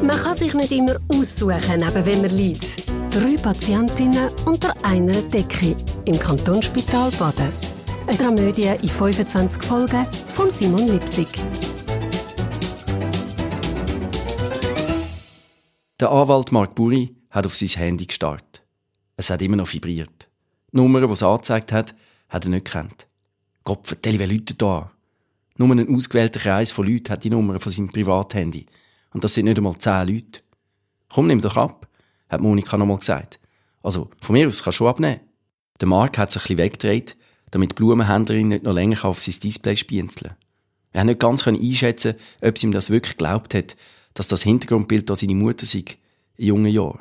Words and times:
Man 0.00 0.16
kann 0.16 0.34
sich 0.34 0.54
nicht 0.54 0.70
immer 0.70 0.96
aussuchen, 1.08 1.80
neben 1.80 2.06
wem 2.06 2.22
man 2.22 2.30
liegt. 2.30 2.88
Drei 3.10 3.36
Patientinnen 3.36 4.30
unter 4.46 4.72
einer 4.84 5.20
Decke 5.22 5.76
im 6.04 6.16
Kantonsspital 6.16 7.10
Baden. 7.18 7.52
Eine 8.06 8.16
Dramödie 8.16 8.74
in 8.80 8.88
25 8.88 9.60
Folgen 9.62 10.06
von 10.28 10.50
Simon 10.50 10.86
Lipsig. 10.86 11.26
Der 15.98 16.12
Anwalt 16.12 16.52
Mark 16.52 16.76
Buri 16.76 17.16
hat 17.30 17.46
auf 17.46 17.56
sein 17.56 17.68
Handy 17.68 18.06
gestartet. 18.06 18.62
Es 19.16 19.30
hat 19.30 19.42
immer 19.42 19.56
noch 19.56 19.72
vibriert. 19.72 20.28
Die 20.72 20.76
Nummer, 20.76 21.00
die 21.00 21.12
es 21.12 21.24
angezeigt 21.24 21.72
hat, 21.72 21.96
hat 22.28 22.44
er 22.44 22.50
nicht 22.50 22.66
gekannt. 22.66 23.08
Gott, 23.64 23.88
vertell, 23.88 24.20
wer 24.20 24.28
Leute 24.28 24.54
da? 24.54 24.92
Nur 25.56 25.70
ein 25.70 25.92
ausgewählter 25.92 26.38
Kreis 26.38 26.70
von 26.70 26.86
Leuten 26.86 27.10
hat 27.10 27.24
die 27.24 27.30
Nummer 27.30 27.58
von 27.58 27.72
seinem 27.72 27.88
Privathandy. 27.88 28.66
Und 29.12 29.24
das 29.24 29.34
sind 29.34 29.46
nicht 29.46 29.56
einmal 29.56 29.78
zehn 29.78 30.08
Leute. 30.08 30.40
Komm, 31.08 31.26
nimm 31.26 31.40
doch 31.40 31.56
ab, 31.56 31.88
hat 32.28 32.40
Monika 32.40 32.76
nochmal 32.76 32.98
gesagt. 32.98 33.40
Also, 33.82 34.10
von 34.20 34.34
mir 34.34 34.46
aus 34.46 34.62
kannst 34.62 34.76
du 34.76 34.84
schon 34.84 34.88
abnehmen. 34.88 35.20
Der 35.80 35.88
Mark 35.88 36.18
hat 36.18 36.30
sich 36.30 36.42
ein 36.42 36.56
bisschen 36.56 36.58
weggedreht, 36.58 37.16
damit 37.50 37.72
die 37.72 37.74
Blumenhändlerin 37.76 38.48
nicht 38.48 38.64
noch 38.64 38.74
länger 38.74 39.04
auf 39.04 39.20
sein 39.20 39.34
Display 39.42 39.76
spienzeln 39.76 40.34
Er 40.92 41.00
hat 41.00 41.06
nicht 41.06 41.20
ganz 41.20 41.46
einschätzen 41.46 42.14
ob 42.42 42.58
sie 42.58 42.66
ihm 42.66 42.72
das 42.72 42.90
wirklich 42.90 43.16
geglaubt 43.16 43.54
hat, 43.54 43.76
dass 44.14 44.28
das 44.28 44.42
Hintergrundbild 44.42 45.08
da 45.08 45.16
seine 45.16 45.34
Mutter 45.34 45.64
sei, 45.64 45.84
in 46.36 46.46
jungen 46.46 46.72
Jahren. 46.72 47.00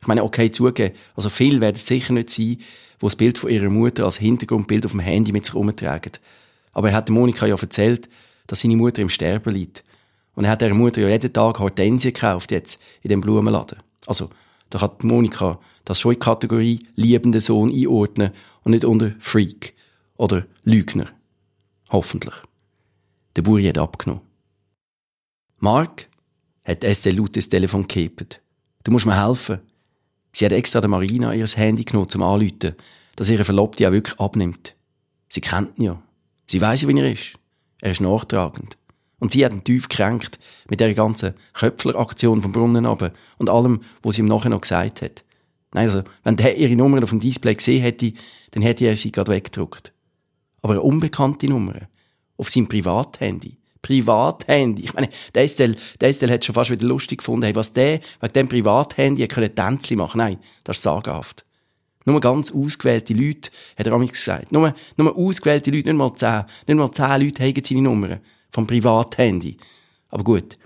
Ich 0.00 0.06
meine, 0.06 0.24
okay, 0.24 0.50
zugeben, 0.50 0.94
also 1.14 1.30
viel 1.30 1.60
werden 1.60 1.76
es 1.76 1.86
sicher 1.86 2.12
nicht 2.12 2.30
sein, 2.30 2.58
wo 2.98 3.06
das 3.06 3.16
Bild 3.16 3.38
von 3.38 3.50
ihrer 3.50 3.70
Mutter 3.70 4.04
als 4.04 4.16
Hintergrundbild 4.16 4.84
auf 4.84 4.92
dem 4.92 5.00
Handy 5.00 5.32
mit 5.32 5.44
sich 5.44 5.54
herumtragen. 5.54 6.12
Aber 6.72 6.90
er 6.90 6.96
hat 6.96 7.10
Monika 7.10 7.46
ja 7.46 7.56
erzählt, 7.56 8.08
dass 8.46 8.60
seine 8.60 8.76
Mutter 8.76 9.02
im 9.02 9.08
Sterben 9.08 9.54
liegt. 9.54 9.84
Und 10.34 10.44
er 10.44 10.50
hat 10.50 10.62
ihrer 10.62 10.74
Mutter 10.74 11.00
ja 11.00 11.08
jeden 11.08 11.32
Tag 11.32 11.58
Hortensien 11.58 12.12
gekauft 12.12 12.50
jetzt, 12.50 12.80
in 13.02 13.08
dem 13.08 13.20
Blumenladen. 13.20 13.78
Also, 14.06 14.30
da 14.70 14.78
kann 14.78 14.90
Monika 15.02 15.60
das 15.84 16.00
schon 16.00 16.12
in 16.12 16.18
die 16.18 16.24
Kategorie 16.24 16.78
liebender 16.96 17.40
Sohn 17.40 17.72
einordnen 17.72 18.30
und 18.62 18.72
nicht 18.72 18.84
unter 18.84 19.12
Freak 19.20 19.74
oder 20.16 20.46
Lügner. 20.64 21.06
Hoffentlich. 21.90 22.34
Der 23.36 23.42
Buri 23.42 23.64
hat 23.64 23.78
abgenommen. 23.78 24.22
Mark 25.58 26.08
hat 26.64 26.84
Estelle 26.84 27.18
laut 27.18 27.36
das 27.36 27.48
Telefon 27.48 27.82
gekippt. 27.82 28.40
Du 28.84 28.90
musst 28.90 29.06
mir 29.06 29.22
helfen. 29.22 29.60
Sie 30.32 30.44
hat 30.44 30.52
extra 30.52 30.80
der 30.80 30.90
Marina 30.90 31.32
ihr 31.32 31.46
Handy 31.46 31.84
genommen 31.84 32.08
zum 32.08 32.22
Anrufen, 32.22 32.74
dass 33.16 33.28
ihre 33.28 33.44
Verlobte 33.44 33.86
auch 33.86 33.92
wirklich 33.92 34.18
abnimmt. 34.18 34.74
Sie 35.28 35.40
kennt 35.40 35.78
ihn 35.78 35.84
ja. 35.84 36.02
Sie 36.46 36.60
weiss, 36.60 36.86
wie 36.86 36.98
er 36.98 37.12
ist. 37.12 37.38
Er 37.80 37.92
ist 37.92 38.00
nachtragend. 38.00 38.76
Und 39.24 39.30
sie 39.30 39.42
hat 39.42 39.54
ihn 39.54 39.64
tief 39.64 39.88
gekränkt 39.88 40.38
mit 40.68 40.80
der 40.80 40.92
ganzen 40.92 41.32
Köpfler-Aktion 41.54 42.42
vom 42.42 42.52
Brunnen 42.52 42.84
runter 42.84 43.10
und 43.38 43.48
allem, 43.48 43.80
was 44.02 44.16
sie 44.16 44.20
ihm 44.20 44.28
nachher 44.28 44.50
noch 44.50 44.60
gesagt 44.60 45.00
hat. 45.00 45.24
Nein, 45.72 45.88
also, 45.88 46.02
wenn 46.24 46.36
der 46.36 46.58
ihre 46.58 46.76
Nummer 46.76 47.02
auf 47.02 47.08
dem 47.08 47.20
Display 47.20 47.54
gesehen 47.54 47.80
hätte, 47.80 48.12
dann 48.50 48.62
hätte 48.62 48.84
er 48.84 48.98
sie 48.98 49.12
gerade 49.12 49.32
weggedruckt. 49.32 49.94
Aber 50.60 50.74
eine 50.74 50.82
unbekannte 50.82 51.48
Nummer. 51.48 51.72
Auf 52.36 52.50
seinem 52.50 52.68
Privathandy. 52.68 53.56
Privathandy. 53.80 54.82
Ich 54.82 54.92
meine, 54.92 55.08
der 55.34 55.44
Estelle, 55.44 55.76
der 56.02 56.10
Estelle 56.10 56.34
hat 56.34 56.44
schon 56.44 56.54
fast 56.54 56.70
wieder 56.70 56.86
lustig 56.86 57.20
gefunden, 57.20 57.44
hey, 57.44 57.54
was 57.54 57.72
der 57.72 58.00
wegen 58.20 58.32
dem 58.34 58.48
Privathandy 58.50 59.26
können 59.26 59.54
Tänzchen 59.54 59.96
machen. 59.96 60.18
Nein, 60.18 60.36
das 60.64 60.76
ist 60.76 60.82
sagenhaft. 60.82 61.46
Nur 62.04 62.20
ganz 62.20 62.52
ausgewählte 62.52 63.14
Leute, 63.14 63.48
hat 63.78 63.86
er 63.86 63.94
amigs 63.94 64.18
gesagt. 64.18 64.52
Nur, 64.52 64.74
nur 64.98 65.16
ausgewählte 65.16 65.70
Leute, 65.70 65.88
nicht 65.88 65.96
mal 65.96 66.14
zehn. 66.14 66.44
Nicht 66.66 66.76
mal 66.76 66.92
zehn 66.92 67.22
Leute 67.22 67.42
haben 67.42 67.64
seine 67.64 67.80
Nummern. 67.80 68.20
Vom 68.54 68.68
Privathandy. 68.68 69.56
Aber 70.10 70.22
gut, 70.22 70.58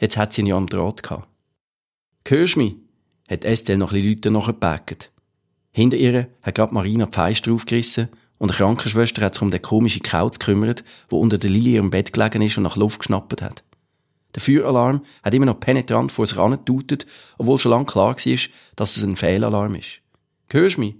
jetzt 0.00 0.16
hat 0.16 0.32
sie 0.32 0.40
ihn 0.40 0.48
ja 0.48 0.56
am 0.56 0.66
Draht 0.66 1.04
gehabt. 1.04 1.28
Hörst 2.26 2.56
mich? 2.56 2.74
hat 3.30 3.44
Estelle 3.44 3.78
noch 3.78 3.92
ein 3.92 4.04
Leute 4.04 4.32
nachgepackt. 4.32 5.12
Hinter 5.70 5.96
ihr 5.96 6.26
hat 6.42 6.56
gerade 6.56 6.74
Marina 6.74 7.06
die 7.06 7.12
Feister 7.12 7.52
aufgerissen 7.52 8.08
und 8.38 8.50
eine 8.50 8.56
Krankenschwester 8.56 9.22
hat 9.22 9.34
sich 9.34 9.42
um 9.42 9.52
den 9.52 9.62
komischen 9.62 10.02
Kauz 10.02 10.40
gekümmert, 10.40 10.82
wo 11.08 11.20
unter 11.20 11.38
der 11.38 11.50
Lilie 11.50 11.78
im 11.78 11.90
Bett 11.90 12.12
gelegen 12.12 12.42
ist 12.42 12.56
und 12.56 12.64
nach 12.64 12.74
Luft 12.74 12.98
geschnappt 12.98 13.40
hat. 13.42 13.62
Der 14.34 14.42
Feueralarm 14.42 15.02
hat 15.22 15.32
immer 15.32 15.46
noch 15.46 15.60
penetrant 15.60 16.10
vor 16.10 16.26
sich 16.26 16.38
angetutet, 16.38 17.06
obwohl 17.38 17.60
schon 17.60 17.70
lange 17.70 17.86
klar 17.86 18.16
war, 18.16 18.38
dass 18.74 18.96
es 18.96 19.04
ein 19.04 19.14
Fehlalarm 19.14 19.76
ist. 19.76 20.00
Hörst 20.50 20.78
mich? 20.78 20.96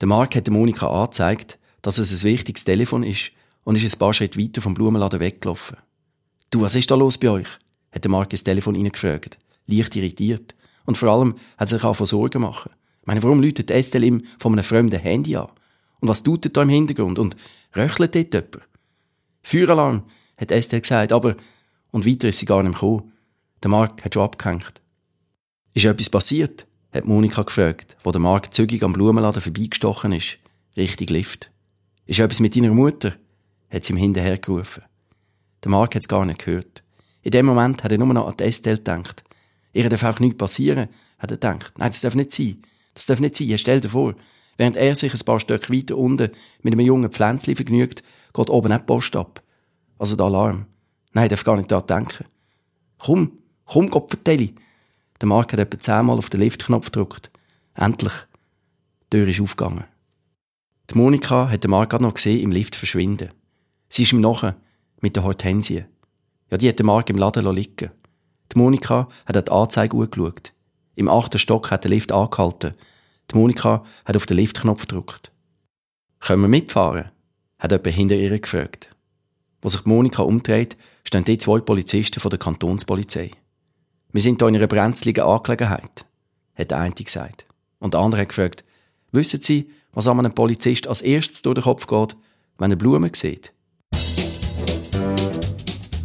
Der 0.00 0.08
Mark 0.08 0.34
hat 0.34 0.48
Monika 0.48 0.88
angezeigt, 0.88 1.58
dass 1.82 1.98
es 1.98 2.10
ein 2.10 2.24
wichtiges 2.24 2.64
Telefon 2.64 3.02
ist 3.02 3.32
und 3.68 3.76
ist 3.76 3.94
ein 3.94 3.98
paar 3.98 4.14
Schritte 4.14 4.40
weiter 4.40 4.62
vom 4.62 4.72
Blumenladen 4.72 5.20
weggelaufen. 5.20 5.76
Du, 6.48 6.62
was 6.62 6.74
ist 6.74 6.90
da 6.90 6.94
los 6.94 7.18
bei 7.18 7.28
euch? 7.28 7.48
hat 7.92 8.02
der 8.02 8.10
Mark 8.10 8.32
ins 8.32 8.42
Telefon 8.42 8.74
reingefragt. 8.74 9.38
Leicht 9.66 9.94
irritiert. 9.94 10.54
Und 10.86 10.96
vor 10.96 11.10
allem 11.10 11.34
hat 11.58 11.70
er 11.70 11.76
sich 11.76 11.84
auch 11.84 11.92
von 11.92 12.06
Sorgen 12.06 12.40
machen. 12.40 12.70
Ich 13.02 13.06
meine, 13.06 13.22
warum 13.22 13.42
läutet 13.42 13.70
Estelle 13.70 14.06
ihm 14.06 14.22
von 14.38 14.54
einem 14.54 14.64
fremden 14.64 14.98
Handy 14.98 15.36
an? 15.36 15.48
Und 16.00 16.08
was 16.08 16.22
tut 16.22 16.46
er 16.46 16.50
da 16.50 16.62
im 16.62 16.70
Hintergrund? 16.70 17.18
Und 17.18 17.36
röchelt 17.76 18.14
dort 18.14 18.32
jemand? 18.32 18.68
Feueralarm, 19.42 20.04
hat 20.38 20.50
Estelle 20.50 20.80
gesagt, 20.80 21.12
aber, 21.12 21.36
und 21.90 22.06
weiter 22.06 22.30
ist 22.30 22.38
sie 22.38 22.46
gar 22.46 22.62
nicht 22.62 22.72
gekommen. 22.72 23.12
Der 23.62 23.70
Mark 23.70 24.02
hat 24.02 24.14
schon 24.14 24.22
abgehängt. 24.22 24.80
Ist 25.74 25.84
etwas 25.84 26.08
passiert? 26.08 26.66
hat 26.90 27.04
Monika 27.04 27.42
gefragt, 27.42 27.98
wo 28.02 28.12
der 28.12 28.20
Mark 28.22 28.54
zügig 28.54 28.82
am 28.82 28.94
Blumenladen 28.94 29.42
vorbeigestochen 29.42 30.12
ist. 30.12 30.38
Richtig 30.74 31.10
Lift. 31.10 31.50
Ist 32.06 32.18
etwas 32.18 32.40
mit 32.40 32.56
deiner 32.56 32.72
Mutter? 32.72 33.12
Hat 33.70 33.84
sie 33.84 33.92
ihm 33.92 33.98
hinterher 33.98 34.38
gerufen. 34.38 34.82
Der 35.62 35.70
Mark 35.70 35.94
hat 35.94 36.02
es 36.02 36.08
gar 36.08 36.24
nicht 36.24 36.44
gehört. 36.44 36.82
In 37.22 37.32
dem 37.32 37.46
Moment 37.46 37.82
hat 37.84 37.92
er 37.92 37.98
nur 37.98 38.12
noch 38.14 38.28
an 38.28 38.36
die 38.38 38.44
Estelle 38.44 38.76
gedacht. 38.76 39.24
Ihr 39.72 39.88
darf 39.88 40.04
auch 40.04 40.20
nichts 40.20 40.38
passieren, 40.38 40.88
hat 41.18 41.30
er 41.30 41.36
gedacht. 41.36 41.72
Nein, 41.76 41.88
das 41.88 42.00
darf 42.00 42.14
nicht 42.14 42.32
sein. 42.32 42.62
Das 42.94 43.06
darf 43.06 43.20
nicht 43.20 43.36
sein. 43.36 43.58
Stell 43.58 43.80
dir 43.80 43.90
vor, 43.90 44.14
während 44.56 44.76
er 44.76 44.94
sich 44.94 45.12
ein 45.12 45.24
paar 45.24 45.40
Stück 45.40 45.70
weiter 45.70 45.96
unten 45.96 46.30
mit 46.62 46.72
einem 46.72 46.86
jungen 46.86 47.10
Pflänzchen 47.10 47.56
vergnügt, 47.56 48.02
geht 48.32 48.50
oben 48.50 48.72
auch 48.72 48.78
die 48.78 48.84
Post 48.84 49.16
ab. 49.16 49.42
Also 49.98 50.16
der 50.16 50.26
Alarm. 50.26 50.66
Nein, 51.12 51.28
darf 51.28 51.44
gar 51.44 51.56
nicht 51.56 51.70
daran 51.70 51.86
denken. 51.86 52.24
Komm, 52.98 53.32
komm, 53.64 53.90
Gott 53.90 54.10
vertelle. 54.10 54.50
Der 55.20 55.28
Mark 55.28 55.52
hat 55.52 55.60
etwa 55.60 55.78
zehnmal 55.78 56.18
auf 56.18 56.30
den 56.30 56.40
Liftknopf 56.40 56.86
gedrückt. 56.86 57.30
Endlich. 57.74 58.12
Die 59.12 59.16
Tür 59.16 59.28
ist 59.28 59.40
aufgegangen. 59.40 59.84
Die 60.90 60.96
Monika 60.96 61.50
hat 61.50 61.64
den 61.64 61.70
Mark 61.70 61.90
gerade 61.90 62.04
noch 62.04 62.14
gesehen 62.14 62.42
im 62.42 62.52
Lift 62.52 62.76
verschwinden. 62.76 63.30
Sie 63.88 64.02
ist 64.02 64.12
ihm 64.12 64.20
nachher 64.20 64.56
mit 65.00 65.16
der 65.16 65.24
Hortensie. 65.24 65.84
Ja, 66.50 66.58
die 66.58 66.68
hat 66.68 66.78
den 66.78 66.86
Mark 66.86 67.10
im 67.10 67.18
Laden 67.18 67.46
liegen 67.54 67.90
Die 68.52 68.58
Monika 68.58 69.08
hat 69.26 69.36
an 69.36 69.44
die 69.44 69.50
Anzeige 69.50 69.96
angeschaut. 69.96 70.52
Im 70.94 71.08
achten 71.08 71.38
Stock 71.38 71.70
hat 71.70 71.84
der 71.84 71.90
Lift 71.90 72.12
angehalten. 72.12 72.74
Die 73.30 73.36
Monika 73.36 73.84
hat 74.04 74.16
auf 74.16 74.26
den 74.26 74.36
Liftknopf 74.36 74.82
gedrückt. 74.82 75.30
Können 76.20 76.42
wir 76.42 76.48
mitfahren? 76.48 77.10
hat 77.58 77.72
jemand 77.72 77.94
hinter 77.94 78.14
ihr 78.16 78.38
gefragt. 78.38 78.90
Wo 79.60 79.68
sich 79.68 79.84
Monika 79.84 80.22
umdreht, 80.22 80.76
stehen 81.04 81.24
die 81.24 81.38
zwei 81.38 81.60
Polizisten 81.60 82.20
von 82.20 82.30
der 82.30 82.38
Kantonspolizei. 82.38 83.32
Wir 84.12 84.20
sind 84.20 84.40
hier 84.40 84.48
in 84.48 84.56
einer 84.56 84.66
brenzligen 84.66 85.24
Angelegenheit, 85.24 86.06
hat 86.54 86.70
der 86.70 86.78
eine 86.78 86.94
gesagt. 86.94 87.46
Und 87.78 87.94
der 87.94 88.00
andere 88.00 88.22
hat 88.22 88.28
gefragt, 88.28 88.64
wissen 89.12 89.42
Sie, 89.42 89.70
was 89.92 90.06
einem 90.06 90.34
Polizist 90.34 90.86
als 90.86 91.02
erstes 91.02 91.42
durch 91.42 91.56
den 91.56 91.64
Kopf 91.64 91.86
geht, 91.86 92.16
wenn 92.58 92.70
er 92.70 92.76
Blumen 92.76 93.12
sieht? 93.14 93.52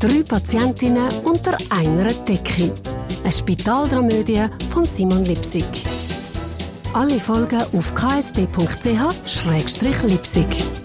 Drei 0.00 0.24
Patientinnen 0.26 1.08
unter 1.24 1.56
einer 1.68 2.10
Decke. 2.24 2.72
Eine 3.22 3.30
Spitaldramödie 3.30 4.46
von 4.70 4.86
Simon 4.86 5.26
Lipsig. 5.26 5.66
Alle 6.94 7.20
Folgen 7.20 7.60
auf 7.74 7.94
ksb.ch-lipsig. 7.94 10.79